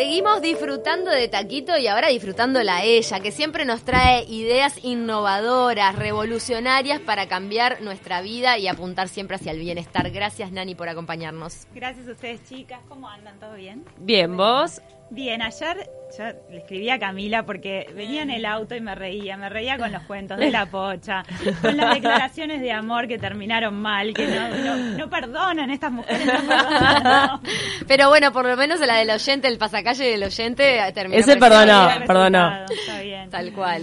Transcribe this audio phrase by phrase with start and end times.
[0.00, 5.94] Seguimos disfrutando de Taquito y ahora disfrutándola a ella, que siempre nos trae ideas innovadoras,
[5.94, 10.10] revolucionarias para cambiar nuestra vida y apuntar siempre hacia el bienestar.
[10.10, 11.66] Gracias, Nani, por acompañarnos.
[11.74, 12.80] Gracias a ustedes, chicas.
[12.88, 13.38] ¿Cómo andan?
[13.38, 13.84] ¿Todo bien?
[13.98, 14.80] Bien, vos.
[15.10, 19.36] Bien, ayer yo le escribí a Camila porque venía en el auto y me reía,
[19.36, 21.24] me reía con los cuentos de la pocha,
[21.60, 26.26] con las declaraciones de amor que terminaron mal, que no, no, no perdonan estas mujeres,
[26.26, 27.02] no perdonan.
[27.02, 27.40] no.
[27.88, 31.20] Pero bueno, por lo menos la del oyente, el pasacalle del oyente eh, terminó.
[31.20, 32.64] Ese perdonó, perdonó.
[32.70, 33.30] Está bien.
[33.30, 33.82] Tal cual.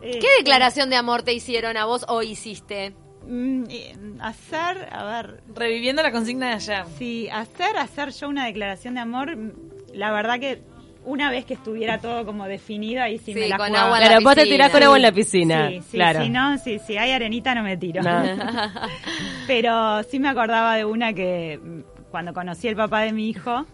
[0.00, 2.94] Eh, ¿Qué declaración de amor te hicieron a vos o hiciste?
[3.26, 6.84] mm, eh, hacer, a ver, Reviviendo la consigna de ayer.
[6.98, 9.52] Sí, hacer, hacer yo una declaración de amor, mm,
[9.94, 10.62] la verdad que
[11.08, 13.86] una vez que estuviera todo como definido, ahí sí, Sí, me la con jugaba.
[13.86, 14.54] agua en la Claro, vos te piscina.
[14.56, 15.68] tirás con agua en la piscina.
[15.70, 16.22] Sí, sí, claro.
[16.22, 18.02] si no, sí, si hay arenita no me tiro.
[18.02, 18.22] No.
[19.46, 23.66] Pero sí me acordaba de una que mm, cuando conocí al papá de mi hijo,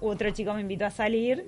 [0.00, 1.46] otro chico me invitó a salir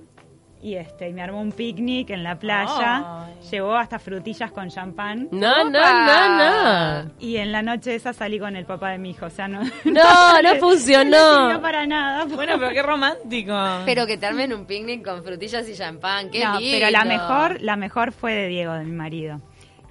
[0.64, 3.34] y este y me armó un picnic en la playa, Ay.
[3.50, 5.28] llevó hasta frutillas con champán.
[5.30, 7.10] No, no, no, no.
[7.20, 9.60] Y en la noche esa salí con el papá de mi hijo, o sea, no...
[9.84, 11.10] No, no funcionó.
[11.10, 12.24] No sirvió para nada.
[12.24, 13.54] Bueno, pero qué romántico.
[13.84, 16.78] Pero que te armen un picnic con frutillas y champán, qué no, lindo.
[16.78, 19.42] pero la mejor, la mejor fue de Diego, de mi marido.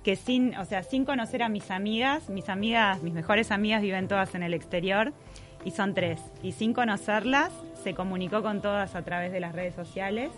[0.03, 4.07] Que sin, o sea, sin conocer a mis amigas, mis amigas, mis mejores amigas viven
[4.07, 5.13] todas en el exterior
[5.63, 6.19] y son tres.
[6.41, 7.51] Y sin conocerlas,
[7.83, 10.31] se comunicó con todas a través de las redes sociales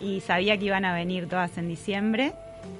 [0.00, 2.32] y sabía que iban a venir todas en diciembre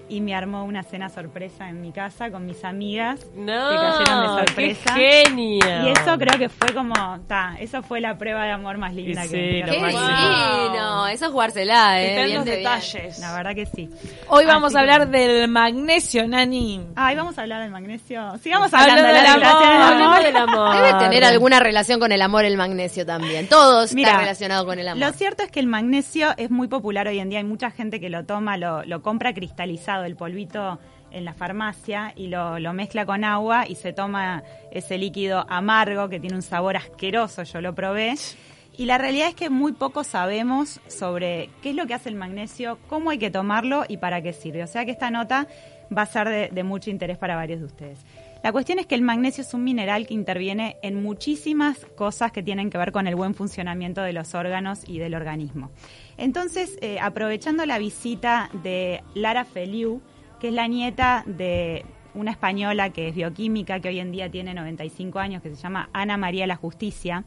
[0.09, 4.37] y me armó una cena sorpresa en mi casa con mis amigas No, que cayeron
[4.37, 4.95] de qué sorpresa.
[4.95, 5.85] genio.
[5.85, 6.95] Y eso creo que fue como,
[7.27, 11.31] ta, eso fue la prueba de amor más linda que sí, Qué divino, eso es
[11.33, 12.11] jugársela, eh.
[12.11, 12.57] Están bien los bien.
[12.59, 13.19] detalles.
[13.19, 13.91] La verdad que sí.
[14.29, 16.87] Hoy vamos Así a hablar que- del magnesio, Nani.
[16.95, 18.39] Ay, vamos a hablar del magnesio.
[18.39, 20.77] Sigamos Hablando hablando de del las amor, del amor.
[20.77, 23.49] Debe tener alguna relación con el amor el magnesio también.
[23.49, 25.05] Todo está Mira, relacionado con el amor.
[25.05, 27.39] Lo cierto es que el magnesio es muy popular hoy en día.
[27.41, 30.79] Hay mucha gente que lo toma, lo, lo compra cristalizado, el polvito
[31.11, 36.21] en la farmacia y lo, mezcla con agua y se toma ese líquido amargo que
[36.21, 38.15] tiene un sabor asqueroso, yo lo probé.
[38.79, 42.17] Y la realidad es que muy poco sabemos sobre qué es lo que hace el
[42.17, 44.63] magnesio, cómo hay que tomarlo y para qué sirve.
[44.63, 45.47] O sea que esta nota
[45.97, 48.05] va a ser de mucho interés para varios de ustedes.
[48.43, 52.43] La cuestión es que el magnesio es un mineral que interviene en muchísimas cosas que
[52.43, 55.71] tienen que ver con el buen funcionamiento de los órganos y del organismo.
[56.19, 60.01] Entonces, eh, aprovechando la visita de Lara Feliu,
[60.41, 61.85] que es la nieta de
[62.15, 65.91] una española que es bioquímica, que hoy en día tiene 95 años, que se llama
[65.93, 67.25] Ana María La Justicia,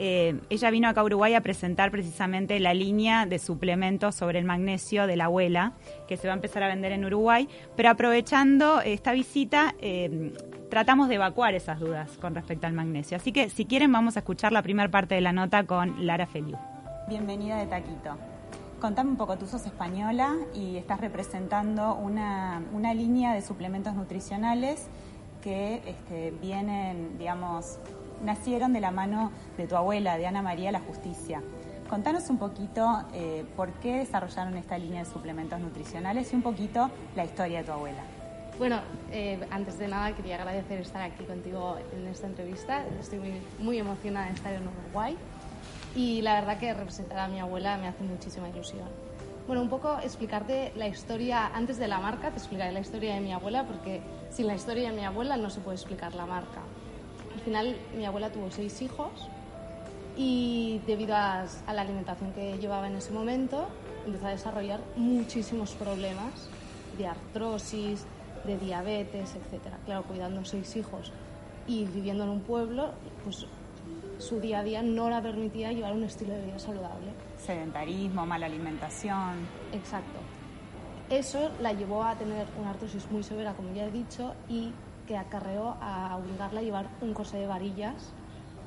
[0.00, 4.44] eh, ella vino acá a Uruguay a presentar precisamente la línea de suplementos sobre el
[4.44, 5.72] magnesio de la abuela,
[6.06, 7.48] que se va a empezar a vender en Uruguay.
[7.76, 10.32] Pero aprovechando esta visita, eh,
[10.70, 13.16] tratamos de evacuar esas dudas con respecto al magnesio.
[13.16, 16.26] Así que, si quieren, vamos a escuchar la primera parte de la nota con Lara
[16.26, 16.56] Feliu.
[17.08, 18.10] Bienvenida de Taquito.
[18.82, 24.88] Contame un poco, tú sos española y estás representando una, una línea de suplementos nutricionales
[25.42, 27.78] que este, vienen, digamos,
[28.22, 31.40] nacieron de la mano de tu abuela, de Ana María La Justicia.
[31.88, 36.90] Contanos un poquito eh, por qué desarrollaron esta línea de suplementos nutricionales y un poquito
[37.16, 38.02] la historia de tu abuela.
[38.58, 38.80] Bueno,
[39.12, 42.84] eh, antes de nada quería agradecer estar aquí contigo en esta entrevista.
[43.00, 45.16] Estoy muy, muy emocionada de estar en Uruguay
[45.94, 48.88] y la verdad que representar a mi abuela me hace muchísima ilusión.
[49.46, 53.20] Bueno, un poco explicarte la historia, antes de la marca te explicaré la historia de
[53.20, 56.60] mi abuela porque sin la historia de mi abuela no se puede explicar la marca.
[57.34, 59.28] Al final mi abuela tuvo seis hijos
[60.18, 63.68] y debido a, la alimentación que llevaba en ese momento
[64.04, 66.50] empezó a desarrollar muchísimos problemas
[66.98, 68.04] de artrosis,
[68.44, 69.78] de diabetes, etcétera.
[69.86, 71.12] Claro, cuidando seis hijos
[71.66, 72.90] y viviendo en un pueblo,
[73.24, 73.46] pues
[74.18, 77.12] su día a día no la permitía llevar un estilo de vida saludable.
[77.38, 79.46] Sedentarismo, mala alimentación.
[79.72, 80.18] Exacto.
[81.10, 84.72] Eso la llevó a tener una artrosis muy severa, como ya he dicho, y
[85.06, 88.12] que acarreó a obligarla a llevar un corsé de varillas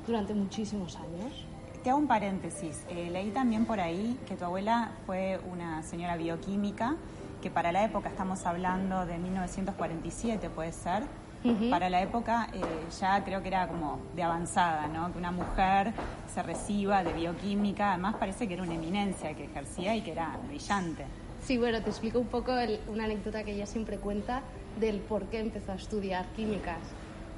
[0.06, 1.46] durante muchísimos años.
[1.84, 2.84] Te hago un paréntesis.
[2.88, 6.96] Eh, leí también por ahí que tu abuela fue una señora bioquímica,
[7.40, 11.04] que para la época, estamos hablando de 1947, puede ser,
[11.44, 11.70] Ujú.
[11.70, 12.58] para la época eh,
[13.00, 15.10] ya creo que era como de avanzada, ¿no?
[15.12, 15.92] Que una mujer
[16.32, 20.38] se reciba de bioquímica, además parece que era una eminencia que ejercía y que era
[20.46, 21.04] brillante.
[21.44, 24.42] Sí, bueno, te explico un poco el- una anécdota que ella siempre cuenta.
[24.80, 26.78] del por qué empezó a estudiar químicas.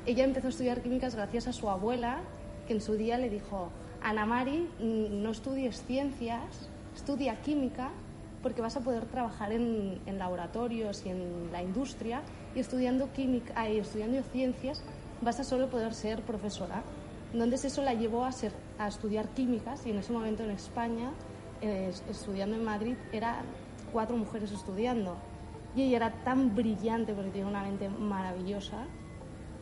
[0.06, 2.19] Ella empezó a estudiar químicas gracias a su abuela,
[2.69, 3.71] que en su día le dijo,
[4.01, 7.91] Ana Mari, no estudies ciencias, estudia química,
[8.44, 12.23] porque vas a poder trabajar en, en laboratorios y en la industria,
[12.55, 14.85] y estudiando, química, ay, estudiando ciencias
[15.20, 16.82] vas a solo poder ser profesora.
[17.32, 21.11] Entonces eso la llevó a, ser, a estudiar químicas y en ese momento en España,
[21.61, 23.44] eh, estudiando en Madrid, eran
[23.93, 25.17] cuatro mujeres estudiando.
[25.75, 28.85] Y ella era tan brillante porque tiene una mente maravillosa,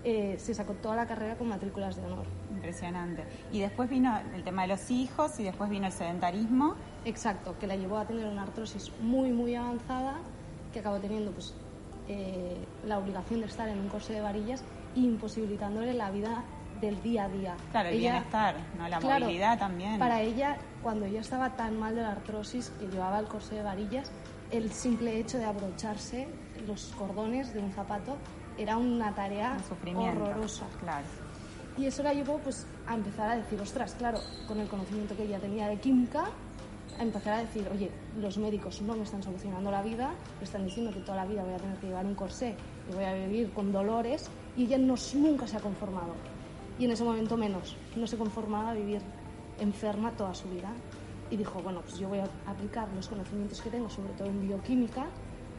[0.04, 2.26] eh, se sacó toda la carrera con matrículas de honor.
[2.50, 3.24] Impresionante.
[3.52, 6.74] Y después vino el tema de los hijos y después vino el sedentarismo.
[7.04, 10.18] Exacto, que la llevó a tener una artrosis muy, muy avanzada,
[10.72, 11.54] que acabó teniendo pues,
[12.08, 12.56] eh,
[12.86, 14.62] la obligación de estar en un corsé de varillas,
[14.94, 16.44] imposibilitándole la vida
[16.80, 17.56] del día a día.
[17.70, 18.88] Claro, el Ella- bienestar, ¿no?
[18.88, 19.98] La Claro, movilidad también.
[19.98, 23.62] Para ella, cuando ella estaba tan mal de la artrosis que llevaba el corsé de
[23.62, 24.10] varillas,
[24.50, 26.28] el simple hecho de abrocharse
[26.66, 28.16] los cordones de un zapato
[28.58, 29.56] era una tarea
[29.86, 30.66] Un horrorosa.
[30.80, 31.06] Claro.
[31.78, 35.22] Y eso la llevó pues, a empezar a decir, ostras, claro, con el conocimiento que
[35.22, 36.24] ella tenía de química,
[36.98, 37.90] a empezar a decir, oye,
[38.20, 41.42] los médicos no me están solucionando la vida, me están diciendo que toda la vida
[41.42, 42.54] voy a tener que llevar un corsé
[42.90, 46.14] y voy a vivir con dolores, y ella no, nunca se ha conformado.
[46.78, 49.00] Y en ese momento menos, no se conformaba a vivir
[49.60, 50.72] enferma toda su vida.
[51.30, 54.46] Y dijo, bueno, pues yo voy a aplicar los conocimientos que tengo, sobre todo en
[54.46, 55.06] bioquímica,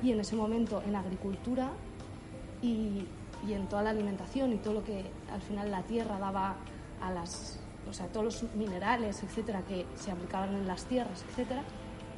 [0.04, 1.72] y en ese momento en agricultura,
[2.62, 3.06] y,
[3.48, 6.56] y en toda la alimentación y todo lo que al final la tierra daba
[7.02, 7.60] a las,
[7.90, 11.64] o sea, todos los minerales, etcétera, que se aplicaban en las tierras, etcétera,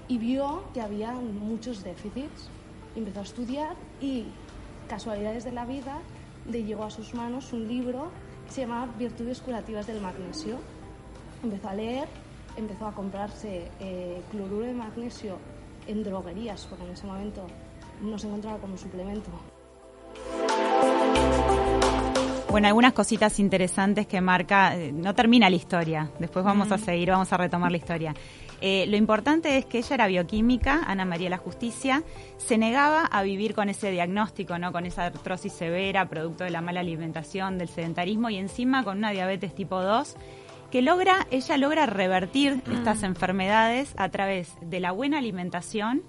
[0.07, 2.49] y vio que había muchos déficits.
[2.95, 4.25] Empezó a estudiar y,
[4.87, 5.99] casualidades de la vida,
[6.49, 8.09] le llegó a sus manos un libro
[8.45, 10.57] que se llamaba Virtudes curativas del magnesio.
[11.43, 12.07] Empezó a leer,
[12.55, 15.37] empezó a comprarse eh, cloruro de magnesio
[15.87, 17.47] en droguerías, porque en ese momento
[18.01, 19.31] no se encontraba como suplemento
[22.55, 27.09] Bueno, algunas cositas interesantes que marca, eh, no termina la historia, después vamos a seguir,
[27.09, 28.15] vamos a retomar la historia.
[28.61, 32.03] Eh, lo importante es que ella era bioquímica, Ana María La Justicia,
[32.37, 34.71] se negaba a vivir con ese diagnóstico, ¿no?
[34.71, 39.11] con esa artrosis severa, producto de la mala alimentación, del sedentarismo y encima con una
[39.11, 40.15] diabetes tipo 2
[40.71, 46.03] que logra, ella logra revertir estas enfermedades a través de la buena alimentación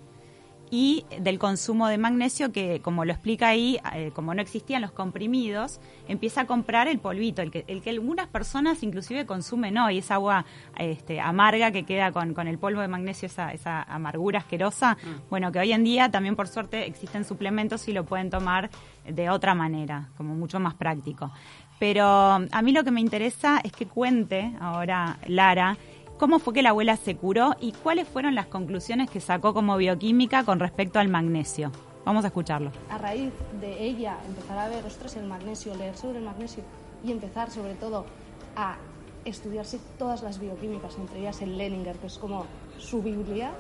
[0.71, 4.93] y del consumo de magnesio que, como lo explica ahí, eh, como no existían los
[4.93, 9.99] comprimidos, empieza a comprar el polvito, el que, el que algunas personas inclusive consumen hoy,
[9.99, 10.45] esa agua
[10.79, 14.97] este, amarga que queda con, con el polvo de magnesio, esa, esa amargura asquerosa,
[15.31, 18.71] bueno, que hoy en día también por suerte existen suplementos y lo pueden tomar
[19.07, 21.31] de otra manera, como mucho más práctico.
[21.79, 25.77] Pero a mí lo que me interesa es que cuente ahora Lara
[26.19, 29.77] cómo fue que la abuela se curó y cuáles fueron las conclusiones que sacó como
[29.77, 31.71] bioquímica con respecto al magnesio.
[32.05, 32.71] Vamos a escucharlo.
[32.89, 36.63] a raíz de ella empezar a ver, ostras, el magnesio, leer sobre el magnesio
[37.05, 38.07] y empezar sobre todo
[38.55, 38.77] a
[39.25, 42.47] estudiarse todas las bioquímicas, entre ellas el Leninger, que es como
[42.79, 43.53] su Biblia,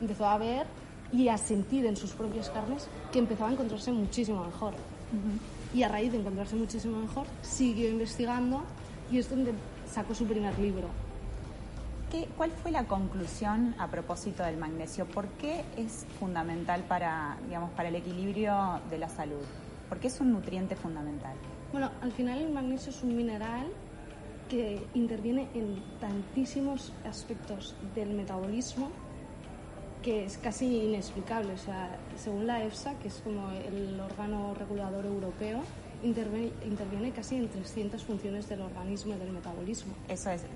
[0.00, 0.66] empezó a ver
[1.12, 4.74] y a sentir en sus propias carnes que empezaba a encontrarse muchísimo mejor.
[5.74, 8.62] Y a raíz de encontrarse muchísimo mejor, siguió investigando
[9.10, 9.52] y es donde
[9.86, 10.88] sacó su primer libro.
[12.10, 15.06] ¿Qué, ¿Cuál fue la conclusión a propósito del magnesio?
[15.06, 19.44] ¿Por qué es fundamental para, digamos, para el equilibrio de la salud?
[19.88, 21.34] ¿Por qué es un nutriente fundamental?
[21.72, 23.66] Bueno, al final el magnesio es un mineral
[24.48, 28.90] que interviene en tantísimos aspectos del metabolismo
[30.02, 31.52] que es casi inexplicable.
[31.54, 35.62] O sea, según la EFSA, que es como el órgano regulador europeo,
[36.02, 39.94] interviene, interviene casi en 300 funciones del organismo y del metabolismo.
[40.08, 40.46] Eso es eh,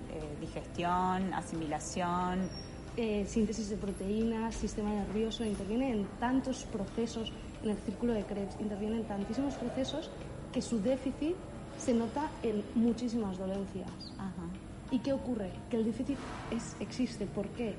[0.40, 2.48] digestión, asimilación.
[2.96, 7.32] Eh, síntesis de proteínas, sistema nervioso, interviene en tantos procesos,
[7.62, 10.10] en el círculo de Krebs, interviene en tantísimos procesos
[10.52, 11.36] que su déficit
[11.78, 13.88] se nota en muchísimas dolencias.
[14.18, 14.48] Ajá.
[14.90, 15.52] ¿Y qué ocurre?
[15.70, 16.18] Que el déficit
[16.50, 17.26] es, existe.
[17.26, 17.76] ¿Por qué?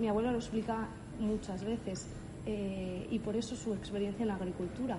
[0.00, 0.88] Mi abuela lo explica
[1.20, 2.06] muchas veces
[2.46, 4.98] eh, y por eso su experiencia en la agricultura.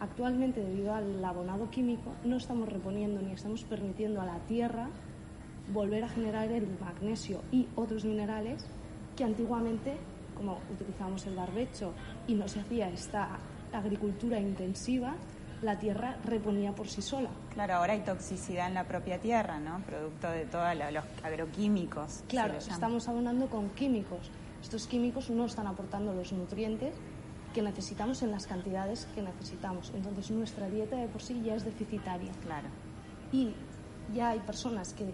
[0.00, 4.88] Actualmente, debido al abonado químico, no estamos reponiendo ni estamos permitiendo a la tierra
[5.72, 8.64] volver a generar el magnesio y otros minerales
[9.16, 9.96] que antiguamente,
[10.36, 11.92] como utilizábamos el barbecho
[12.28, 13.38] y no se hacía esta
[13.72, 15.16] agricultura intensiva,
[15.62, 17.30] la tierra reponía por sí sola.
[17.52, 19.80] Claro, ahora hay toxicidad en la propia tierra, ¿no?
[19.80, 22.22] Producto de todos los agroquímicos.
[22.28, 24.30] Claro, estamos abonando con químicos.
[24.62, 26.94] Estos químicos no están aportando los nutrientes
[27.54, 29.92] que necesitamos en las cantidades que necesitamos.
[29.94, 32.30] Entonces nuestra dieta de por sí ya es deficitaria.
[32.44, 32.68] Claro.
[33.32, 33.54] Y
[34.14, 35.12] ya hay personas que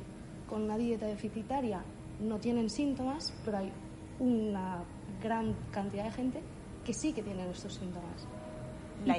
[0.48, 1.82] con una dieta deficitaria
[2.20, 3.72] no tienen síntomas, pero hay
[4.18, 4.78] una
[5.22, 6.42] gran cantidad de gente
[6.84, 8.26] que sí que tienen estos síntomas.
[9.04, 9.16] La,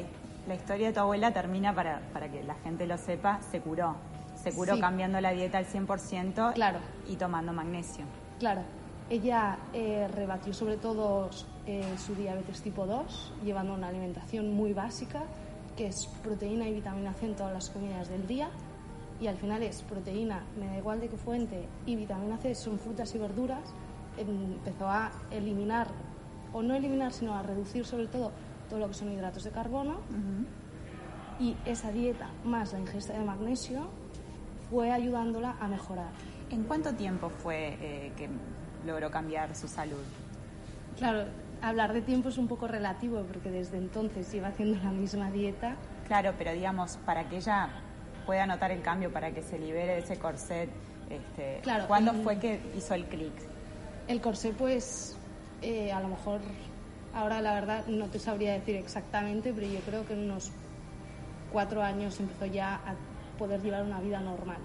[0.48, 3.96] La historia de tu abuela termina, para, para que la gente lo sepa, se curó.
[4.36, 4.82] Se curó Sí.
[4.82, 6.80] cambiando la dieta al 100% Claro.
[7.08, 8.06] y tomando magnesio.
[8.40, 8.62] Claro,
[9.10, 11.30] ella eh, rebatió sobre todo
[11.68, 15.24] eh, su diabetes tipo 2, llevando una alimentación muy básica,
[15.76, 18.50] que es proteína y vitamina C en todas las comidas del día.
[19.20, 22.80] Y al final es proteína, me da igual de qué fuente, y vitamina C son
[22.80, 23.74] frutas y verduras.
[24.18, 25.88] Empezó a eliminar,
[26.54, 28.32] o no eliminar, sino a reducir sobre todo
[28.70, 29.98] todo lo que son hidratos de carbono.
[31.40, 33.88] Y esa dieta, más la ingesta de magnesio,
[34.70, 36.12] fue ayudándola a mejorar.
[36.50, 38.30] ¿En cuánto tiempo fue eh, que
[38.86, 40.04] logró cambiar su salud?
[40.98, 41.26] Claro,
[41.62, 45.76] hablar de tiempo es un poco relativo porque desde entonces lleva haciendo la misma dieta.
[46.08, 47.70] Claro, pero digamos, para que ella
[48.26, 50.70] pueda notar el cambio, para que se libere de ese corset,
[51.10, 53.34] este, Claro, ¿cuándo fue que hizo el clic?
[54.08, 55.18] El corsé, pues,
[55.62, 56.42] eh, a lo mejor,
[57.14, 60.52] ahora la verdad no te sabría decir exactamente, pero yo creo que en unos
[61.52, 62.96] cuatro años empezó ya a
[63.38, 64.58] poder llevar una vida normal.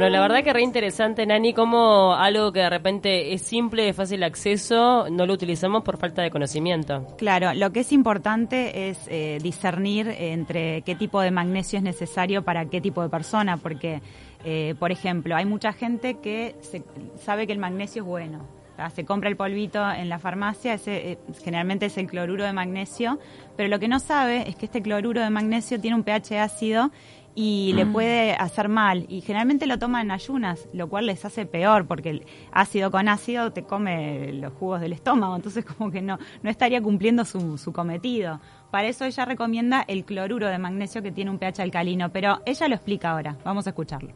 [0.00, 3.92] Pero la verdad que re interesante, Nani, como algo que de repente es simple, de
[3.92, 7.06] fácil acceso, no lo utilizamos por falta de conocimiento.
[7.18, 12.42] Claro, lo que es importante es eh, discernir entre qué tipo de magnesio es necesario
[12.42, 14.00] para qué tipo de persona, porque,
[14.42, 16.82] eh, por ejemplo, hay mucha gente que se-
[17.18, 18.48] sabe que el magnesio es bueno.
[18.94, 23.18] Se compra el polvito en la farmacia, ese, eh, generalmente es el cloruro de magnesio,
[23.54, 26.90] pero lo que no sabe es que este cloruro de magnesio tiene un pH ácido
[27.34, 29.06] y le puede hacer mal.
[29.08, 33.08] Y generalmente lo toman en ayunas, lo cual les hace peor, porque el ácido con
[33.08, 37.58] ácido te come los jugos del estómago, entonces como que no, no estaría cumpliendo su,
[37.58, 38.40] su cometido.
[38.70, 42.68] Para eso ella recomienda el cloruro de magnesio que tiene un pH alcalino, pero ella
[42.68, 43.36] lo explica ahora.
[43.44, 44.12] Vamos a escucharlo.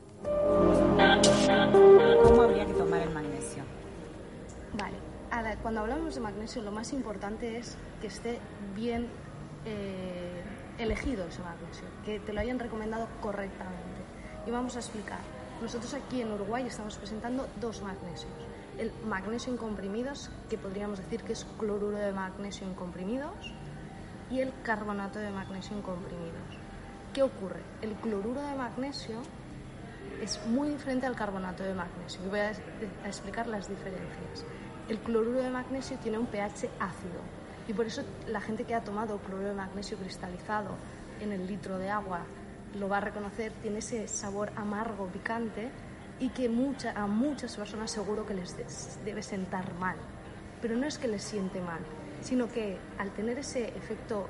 [2.22, 3.62] ¿Cómo habría que tomar el magnesio?
[4.78, 4.96] Vale,
[5.30, 8.38] ahora, cuando hablamos de magnesio, lo más importante es que esté
[8.76, 9.08] bien
[9.66, 10.42] eh,
[10.78, 14.02] elegido ese magnesio, que te lo hayan recomendado correctamente.
[14.46, 15.20] Y vamos a explicar.
[15.62, 18.32] Nosotros aquí en Uruguay estamos presentando dos magnesios.
[18.78, 23.54] El magnesio en comprimidos, que podríamos decir que es cloruro de magnesio en comprimidos,
[24.30, 26.58] y el carbonato de magnesio en comprimidos.
[27.12, 27.60] ¿Qué ocurre?
[27.82, 29.20] El cloruro de magnesio
[30.20, 32.20] es muy diferente al carbonato de magnesio.
[32.24, 32.50] Y voy a
[33.06, 34.44] explicar las diferencias.
[34.88, 37.20] El cloruro de magnesio tiene un pH ácido
[37.66, 40.70] y por eso la gente que ha tomado cloruro de magnesio cristalizado
[41.20, 42.20] en el litro de agua
[42.78, 45.70] lo va a reconocer, tiene ese sabor amargo, picante
[46.18, 46.46] y que
[46.94, 48.56] a muchas personas seguro que les
[49.04, 49.96] debe sentar mal.
[50.60, 51.80] Pero no es que les siente mal,
[52.20, 54.28] sino que al tener ese efecto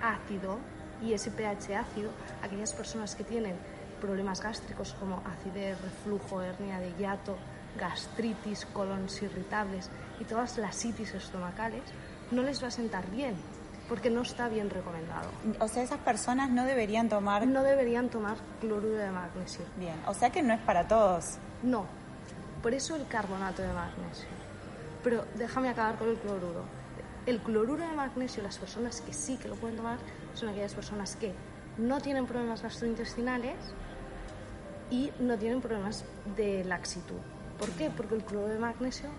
[0.00, 0.58] ácido
[1.02, 2.10] y ese pH ácido,
[2.42, 3.56] aquellas personas que tienen
[4.00, 7.36] problemas gástricos como acidez, reflujo, hernia de hiato,
[7.78, 11.82] gastritis, colones irritables y todas las itis estomacales,
[12.30, 13.34] no les va a sentar bien,
[13.88, 15.30] porque no está bien recomendado.
[15.60, 17.46] O sea, esas personas no deberían tomar...
[17.46, 19.64] No deberían tomar cloruro de magnesio.
[19.76, 21.38] Bien, o sea que no es para todos.
[21.62, 21.86] No,
[22.62, 24.28] por eso el carbonato de magnesio.
[25.02, 26.64] Pero déjame acabar con el cloruro.
[27.26, 29.98] El cloruro de magnesio, las personas que sí que lo pueden tomar,
[30.34, 31.32] son aquellas personas que
[31.76, 33.56] no tienen problemas gastrointestinales
[34.90, 36.04] y no tienen problemas
[36.36, 37.20] de laxitud.
[37.58, 37.90] ¿Por qué?
[37.90, 39.10] Porque el cloruro de magnesio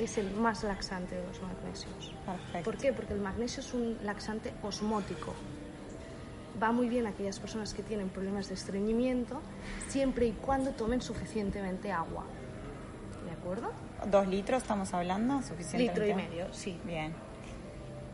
[0.00, 2.12] es el más laxante de los magnesios.
[2.26, 2.70] Perfecto.
[2.70, 2.92] ¿Por qué?
[2.92, 5.34] Porque el magnesio es un laxante osmótico.
[6.62, 9.40] Va muy bien a aquellas personas que tienen problemas de estreñimiento,
[9.88, 12.24] siempre y cuando tomen suficientemente agua.
[13.24, 13.72] ¿De acuerdo?
[14.06, 15.42] ¿Dos litros estamos hablando?
[15.42, 15.88] ¿Suficiente?
[15.88, 16.78] Litro y medio, sí.
[16.84, 17.12] Bien.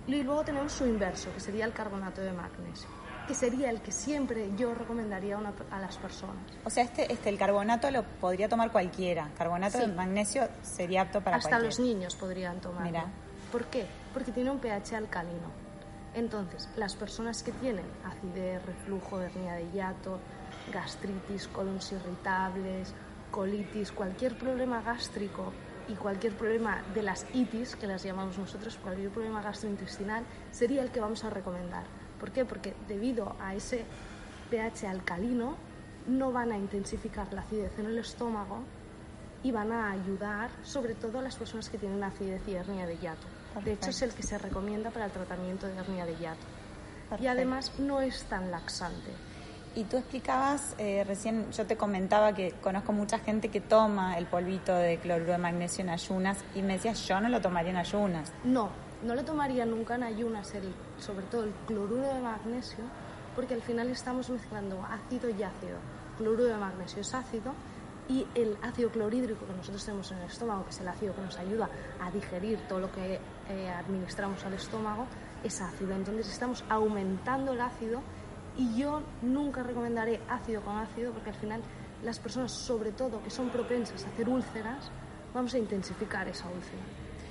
[0.07, 2.89] Y luego tenemos su inverso, que sería el carbonato de magnesio,
[3.27, 6.37] que sería el que siempre yo recomendaría a, una- a las personas.
[6.65, 9.29] O sea, este, este, el carbonato lo podría tomar cualquiera.
[9.39, 9.87] Carbonato Sí.
[9.87, 11.67] de magnesio sería apto para Hasta cualquiera.
[11.69, 13.05] los niños podrían tomarlo.
[13.53, 13.87] ¿Por qué?
[14.13, 15.51] Porque tiene un pH alcalino.
[16.15, 20.19] Entonces, las personas que tienen acidez, reflujo, hernia de hiato,
[20.73, 22.93] gastritis, colones irritables,
[23.31, 25.53] colitis, cualquier problema gástrico
[25.89, 30.91] y cualquier problema de las itis, que las llamamos nosotros, cualquier problema gastrointestinal, sería el
[30.91, 31.85] que vamos a recomendar.
[32.21, 32.45] ¿Por qué?
[32.45, 33.85] Porque debido a ese
[34.51, 35.57] pH alcalino,
[36.07, 38.63] no van a intensificar la acidez en el estómago
[39.43, 42.99] y van a ayudar sobre todo a las personas que tienen acidez y hernia de
[42.99, 43.27] hiato.
[43.65, 46.47] De hecho, es el que se recomienda para el tratamiento de hernia de hiato.
[47.19, 49.11] Y además no es tan laxante.
[49.77, 54.27] Y tú explicabas, eh, recién yo te comentaba que conozco mucha gente que toma el
[54.27, 57.77] polvito de cloruro de magnesio en ayunas y me decías, yo no lo tomaría en
[57.77, 58.33] ayunas.
[58.43, 58.71] No,
[59.05, 62.85] no lo tomaría nunca en ayunas, el, sobre todo el cloruro de magnesio,
[63.37, 65.79] porque al final estamos mezclando ácido y ácido.
[66.19, 67.53] Cloruro de magnesio es ácido
[68.09, 71.23] y el ácido clorhídrico que nosotros tenemos en el estómago, que es el ácido que
[71.23, 75.07] nos ayuda a digerir todo lo que eh, administramos al estómago,
[75.45, 75.95] es ácido.
[75.95, 78.03] Entonces estamos aumentando el ácido
[78.57, 81.63] y yo nunca recomendaré ácido con ácido porque al final
[82.03, 84.91] las personas, sobre todo que son propensas a hacer úlceras,
[85.35, 86.83] vamos a intensificar esa úlcera.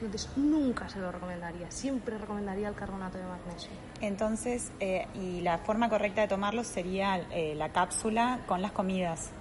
[0.02, 3.70] Entonces nunca se lo recomendaría, siempre recomendaría el carbonato de magnesio.
[4.00, 9.32] Entonces, eh, y la forma correcta de tomarlo sería eh, la cápsula con las comidas.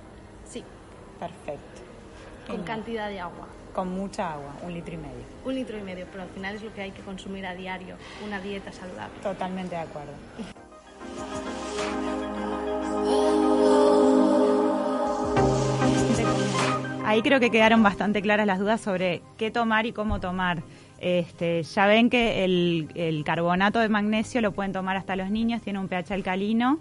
[0.49, 0.65] Sí,
[1.21, 1.83] Perfecto.
[2.47, 2.65] con Genial.
[2.65, 3.47] cantidad de agua.
[3.73, 5.25] Con mucha agua, un litro y medio.
[5.45, 7.97] Un litro y medio, pero al final es lo que hay que consumir a diario,
[8.25, 9.21] una dieta saludable.
[9.23, 10.15] Totalmente de acuerdo.
[17.09, 20.63] Ahí creo que quedaron bastante claras las dudas sobre qué tomar y cómo tomar.
[21.01, 25.79] Este, ya ven que el, carbonato de magnesio lo pueden tomar hasta los niños, tiene
[25.79, 26.81] un pH alcalino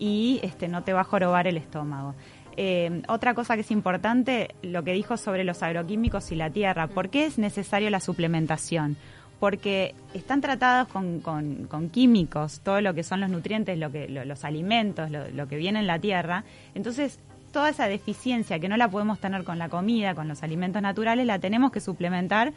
[0.00, 2.16] y este, no te va a jorobar el estómago.
[2.56, 6.88] Eh, otra cosa que es importante, lo que dijo sobre los agroquímicos y la tierra.
[6.88, 8.96] ¿Por qué es necesario la suplementación?
[9.38, 14.44] Porque están tratados con, químicos, todo lo que son los nutrientes, lo que, lo- los
[14.44, 16.42] alimentos, lo que viene en la tierra.
[16.74, 17.20] Entonces,
[17.52, 21.26] toda esa deficiencia que no la podemos tener con la comida, con los alimentos naturales,
[21.26, 22.52] la tenemos que suplementar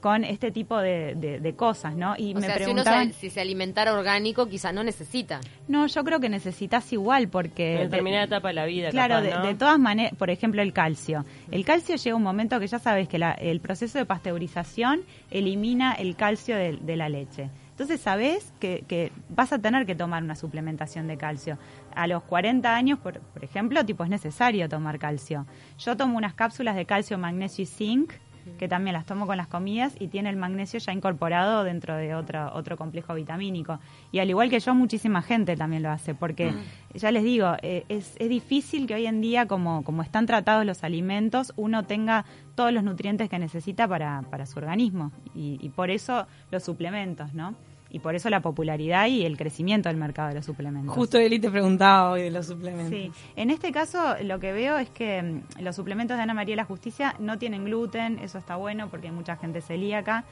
[0.00, 2.14] con este tipo de, de- de cosas, ¿no?
[2.18, 3.12] Y O me sea, si uno preguntaban...
[3.14, 5.40] se, si se alimentara orgánico, quizá no necesita.
[5.66, 7.72] No, yo creo que necesitas igual porque...
[7.72, 9.46] En de- determinada etapa de la vida, Claro, capaz, de, ¿no?
[9.46, 11.24] de todas maneras, por ejemplo, el calcio.
[11.50, 15.94] El calcio llega un momento que ya sabes que la- el proceso de pasteurización elimina
[15.94, 17.48] el calcio de, de la leche.
[17.74, 21.58] Entonces sabes que, que vas a tener que tomar una suplementación de calcio.
[21.96, 25.44] A los 40 años, por, por ejemplo, tipo es necesario tomar calcio.
[25.78, 28.12] Yo tomo unas cápsulas de calcio, magnesio y zinc
[28.58, 32.14] que también las tomo con las comidas y tiene el magnesio ya incorporado dentro de
[32.14, 33.78] otro, otro complejo vitamínico.
[34.12, 36.52] Y al igual que yo, muchísima gente también lo hace, porque
[36.94, 40.64] ya les digo, eh, es, es difícil que hoy en día, como, como están tratados
[40.64, 42.24] los alimentos, uno tenga
[42.54, 45.12] todos los nutrientes que necesita para, para su organismo.
[45.34, 47.54] Y, y por eso los suplementos, ¿no?
[47.94, 50.92] Y por eso la popularidad y el crecimiento del mercado de los suplementos.
[50.96, 52.88] Justo Eli te preguntaba hoy de los suplementos.
[52.90, 56.54] Sí, en este caso lo que veo es que mm, los suplementos de Ana María
[56.54, 60.24] de la Justicia no tienen gluten, eso está bueno porque hay mucha gente celíaca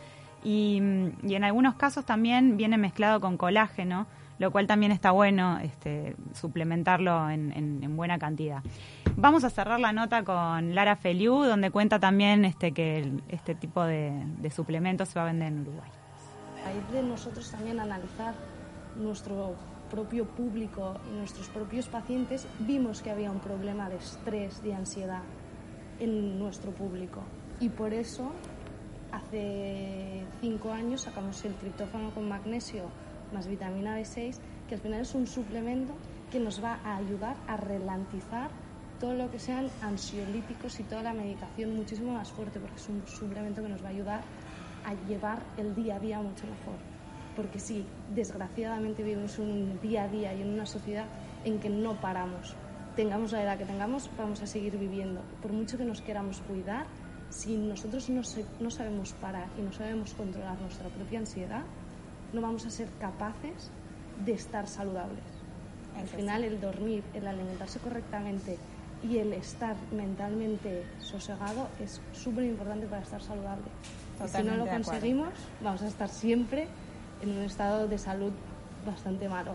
[0.43, 4.09] y, mm, y en algunos casos también viene mezclado con colágeno,
[4.41, 8.61] lo cual también está bueno este, suplementarlo en, en- en buena cantidad.
[9.17, 13.55] Vamos a cerrar la nota con Lara Feliu, donde cuenta también este, que el- este
[13.55, 15.89] tipo de, de suplementos se va a vender en Uruguay.
[16.65, 18.35] Raíz de nosotros también analizar
[18.97, 19.55] nuestro
[19.91, 25.23] propio público y nuestros propios pacientes, vimos que había un problema de estrés, de ansiedad
[26.01, 27.23] en nuestro público.
[27.61, 28.33] Y por eso,
[29.11, 32.85] hace cinco años sacamos el triptófano con magnesio
[33.35, 34.37] más vitamina B6,
[34.69, 35.93] que al final es un suplemento
[36.31, 38.51] que nos va a ayudar a ralentizar
[38.99, 43.07] todo lo que sean ansiolíticos y toda la medicación muchísimo más fuerte, porque es un
[43.07, 44.21] suplemento que nos va a ayudar
[44.85, 46.79] a llevar el día a día mucho mejor.
[47.37, 51.07] Porque sí, desgraciadamente vivimos un día a día y en una sociedad
[51.45, 52.55] en que no paramos.
[52.97, 55.23] Tengamos la edad que tengamos, vamos a seguir viviendo.
[55.41, 56.87] Por mucho que nos queramos cuidar,
[57.31, 61.63] si nosotros no, se- no sabemos parar y no sabemos controlar nuestra propia ansiedad,
[62.35, 63.71] no vamos a ser capaces
[64.27, 65.25] de estar saludables.
[65.97, 68.59] Al final, el dormir, el alimentarse correctamente
[69.03, 73.65] y el estar mentalmente sosegado es súper importante para estar saludable.
[74.27, 76.69] Si no lo conseguimos, vamos a estar siempre
[77.23, 78.33] en un estado de salud
[78.87, 79.55] bastante malo.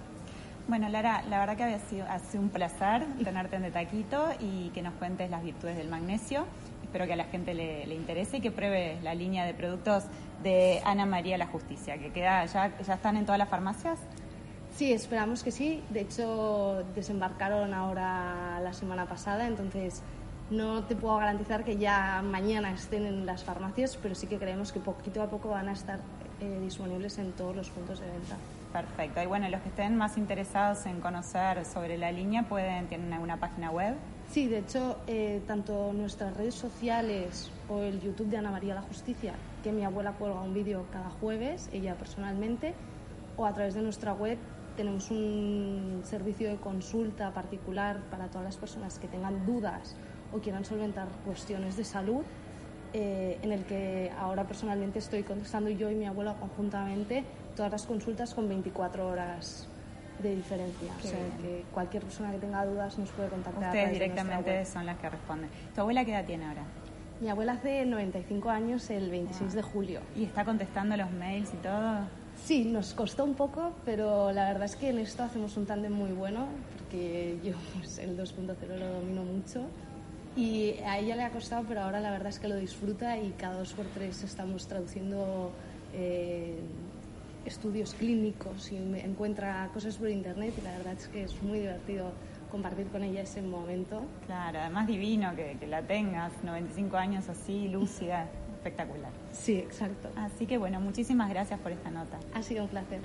[0.67, 4.31] Bueno, Lara, la verdad que había sido, ha sido un placer tenerte en De Taquito
[4.39, 6.45] y que nos cuentes las virtudes del magnesio.
[6.83, 10.03] Espero que a la gente le, le interese y que pruebe la línea de productos
[10.43, 13.99] de Ana María La Justicia, que queda ya, ya están en todas las farmacias.
[14.77, 15.81] Sí, esperamos que sí.
[15.89, 20.03] De hecho, desembarcaron ahora la semana pasada, entonces
[20.51, 24.71] no te puedo garantizar que ya mañana estén en las farmacias, pero sí que creemos
[24.71, 25.99] que poquito a poco van a estar
[26.41, 28.37] eh, disponibles en todos los puntos de venta.
[28.71, 29.19] Perfecto.
[29.23, 33.37] Y bueno, los que estén más interesados en conocer sobre la línea pueden, tienen alguna
[33.37, 33.95] página web.
[34.29, 38.83] Sí, de hecho, eh, tanto nuestras redes sociales o el YouTube de Ana María la
[38.83, 42.75] Justicia, que mi abuela cuelga un vídeo cada jueves, ella personalmente,
[43.37, 44.37] o a través de nuestra web
[44.77, 49.95] tenemos un servicio de consulta particular para todas las personas que tengan dudas
[50.31, 52.23] o quieran solventar cuestiones de salud,
[52.93, 57.85] eh, en el que ahora personalmente estoy contestando yo y mi abuela conjuntamente todas las
[57.85, 59.67] consultas con 24 horas
[60.19, 60.91] de diferencia.
[60.97, 63.65] o sea, que cualquier persona que tenga dudas nos puede contactar.
[63.65, 64.65] Ustedes de directamente web.
[64.65, 65.49] son las que responden.
[65.75, 66.63] ¿Tu abuela qué edad tiene ahora?
[67.19, 70.01] Mi abuela hace 95 años el 26 de julio.
[70.15, 72.01] ¿Y está contestando los mails y todo?
[72.45, 75.91] Sí, nos costó un poco, pero la verdad es que en esto hacemos un tándem
[75.91, 76.47] muy bueno,
[76.77, 79.65] porque yo pues, el 2.0 lo domino mucho
[80.35, 83.31] Y a ella le ha costado, pero ahora la verdad es que lo disfruta y
[83.31, 85.51] cada dos por tres estamos traduciendo
[85.93, 86.59] eh,
[87.45, 92.11] estudios clínicos y encuentra cosas por internet y la verdad es que es muy divertido
[92.51, 94.03] compartir con ella ese momento.
[94.25, 99.11] Claro, además divino que, que la tengas, 95 años así, lúcida, espectacular.
[99.31, 100.09] Sí, exacto.
[100.15, 102.17] Así que bueno, muchísimas gracias por esta nota.
[102.33, 102.99] Ha sido un placer.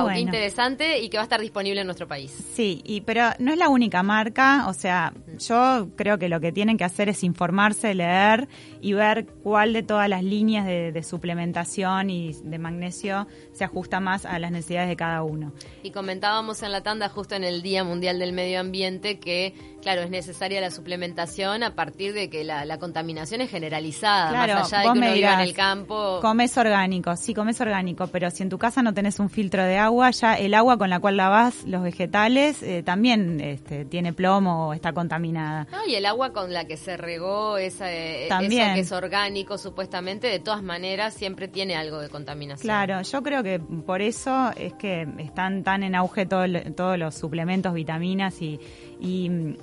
[0.00, 2.32] Wow, qué interesante y que va a estar disponible en nuestro país.
[2.54, 6.52] Sí, y, pero no es la única marca, o sea, yo creo que lo que
[6.52, 8.48] tienen que hacer es informarse, leer
[8.80, 14.00] y ver cuál de todas las líneas de, de suplementación y de magnesio se ajusta
[14.00, 15.52] más a las necesidades de cada uno.
[15.82, 20.02] Y comentábamos en la tanda justo en el Día Mundial del Medio Ambiente que, claro,
[20.02, 24.72] es necesaria la suplementación a partir de que la, la contaminación es generalizada, Claro, más
[24.72, 26.18] allá de que me uno viva en dirás, el campo.
[26.20, 29.78] Comes orgánico, sí, comes orgánico, pero si en tu casa no tenés un filtro de
[29.84, 34.68] agua, ya el agua con la cual lavas los vegetales eh, también este, tiene plomo
[34.68, 35.66] o está contaminada.
[35.70, 38.62] No, y el agua con la que se regó esa, eh, También.
[38.62, 42.62] eso que es orgánico supuestamente, de todas maneras siempre tiene algo de contaminación.
[42.62, 46.44] Claro, yo creo que por eso es que están tan en auge todo
[46.76, 48.58] todos los suplementos, vitaminas y,
[49.00, 49.56] y,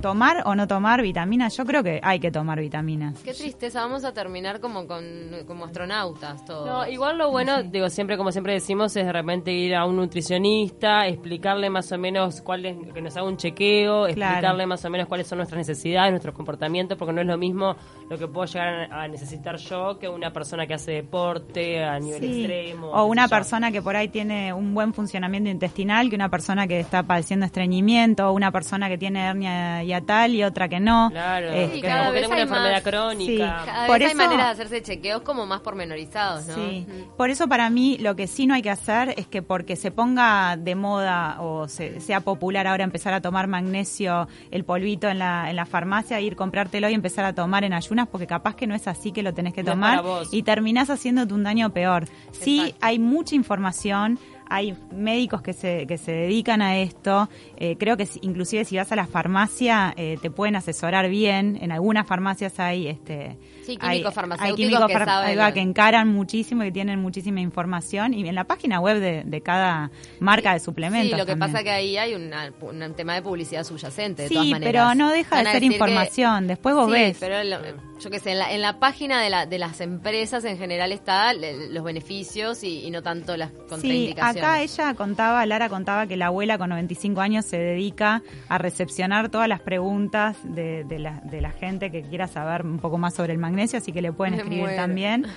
[0.00, 1.56] tomar o no tomar vitaminas.
[1.56, 3.20] Yo creo que hay que tomar vitaminas.
[3.22, 5.04] Qué tristeza, vamos a terminar como con
[5.46, 6.66] como astronautas todos.
[6.66, 9.96] No, igual lo bueno, digo, siempre, como siempre decimos, es de repente ir a un
[9.96, 14.90] nutricionista, explicarle más o menos cuál es, que nos haga un chequeo, explicarle más o
[14.90, 17.76] menos cuáles son nuestras necesidades, nuestros comportamientos, porque no es lo mismo
[18.08, 22.20] lo que puedo llegar a necesitar yo que una persona que hace deporte a nivel
[22.20, 22.40] Sí.
[22.44, 22.88] extremo.
[22.90, 26.80] O una persona que por ahí tiene un buen funcionamiento intestinal, que una persona que
[26.80, 31.08] está padeciendo estreñimiento, o una persona que tiene hernia hiatal y otra que no.
[31.10, 32.50] Claro, Eh, Sí, que cada vez tengo una más.
[32.58, 33.32] enfermedad crónica.
[33.60, 33.66] Sí.
[33.66, 36.54] Cada Por vez hay eso- maneras de hacerse chequeos como más pormenorizados, ¿no?
[36.54, 37.16] Sí, Mm.
[37.16, 39.90] por eso para mí lo que sí no hay que hacer es que porque se
[39.90, 45.18] ponga de moda o se- sea popular ahora empezar a tomar magnesio, el polvito en
[45.18, 48.66] la, en la farmacia, ir comprártelo y empezar a tomar en ayunas, porque capaz que
[48.66, 52.06] no es así que lo tenés que No tomar y terminás haciéndote un daño peor.
[52.32, 52.78] Sí, Exacto.
[52.86, 54.18] hay mucha información.
[54.54, 57.28] Hay médicos que se, que se dedican a esto.
[57.56, 61.58] Eh, creo que si- inclusive si vas a la farmacia eh, te pueden asesorar bien.
[61.60, 63.36] En algunas farmacias hay este
[63.66, 66.62] Sí, hay- químicos hay farmacéuticos químicos que far- saben ahí va, lo- que encaran muchísimo
[66.64, 69.90] y tienen muchísima información y en la página web de, de cada
[70.20, 71.10] marca de suplementos.
[71.12, 71.52] Sí, lo que también.
[71.52, 74.72] pasa que ahí hay una- un tema de publicidad subyacente, de Sí, todas maneras.
[74.72, 76.46] pero no deja de Van ser que- información.
[76.46, 77.16] Después vos Sí, ves.
[77.18, 77.58] pero lo-
[78.00, 80.92] yo qué sé, en la, en la página de, la, de las empresas en general
[80.92, 84.43] está los beneficios y, y no tanto las Sí, contraindicaciones.
[84.44, 89.28] Acá ella contaba, Lara contaba que la abuela con 95 años se dedica a recepcionar
[89.28, 93.14] todas las preguntas de, de la, de la gente que quiera saber un poco más
[93.14, 95.26] sobre el magnesio, así que le pueden escribir también.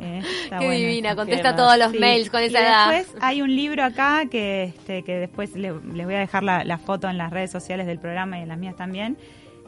[0.00, 1.98] Eh, está Qué bueno divina, contesta Qué todos los Sí.
[1.98, 2.90] mails con Y esa edad.
[2.92, 6.64] después hay un libro acá que, este, que después le- les voy a dejar la,
[6.64, 9.16] la foto en las redes sociales del programa y en las mías también,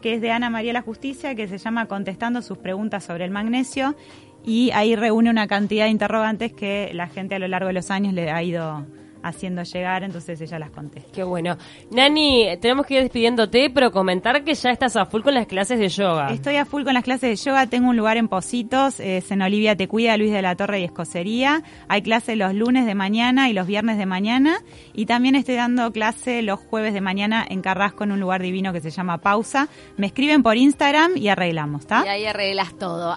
[0.03, 3.31] que es de Ana María La Justicia, que se llama Contestando sus preguntas sobre el
[3.31, 3.97] magnesio
[4.45, 7.91] y ahí reúne una cantidad de interrogantes que la gente a lo largo de los
[7.91, 8.87] años le ha ido
[9.23, 11.11] haciendo llegar, entonces ella las contesta.
[11.13, 11.57] Qué bueno.
[11.91, 15.79] Nani, tenemos que ir despidiéndote, pero comentar que ya estás a full con las clases
[15.79, 16.31] de yoga.
[16.31, 19.43] Estoy a full con las clases de yoga, tengo un lugar en Positos, es en
[19.43, 21.63] Olivia Te Cuida, Luis de la Torre y Escocería.
[21.89, 24.59] Hay clase los lunes de mañana y los viernes de mañana.
[24.95, 28.73] Y también estoy dando clase los jueves de mañana en Carrasco en un lugar divino
[28.73, 29.69] que se llama Pausa.
[29.97, 32.05] Me escriben por Instagram y arreglamos, ¿está?
[32.05, 33.15] Y ahí arreglas todo.